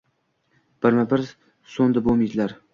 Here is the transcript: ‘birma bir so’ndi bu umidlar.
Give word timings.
‘birma 0.85 1.05
bir 1.13 1.27
so’ndi 1.77 2.07
bu 2.09 2.15
umidlar. 2.19 2.61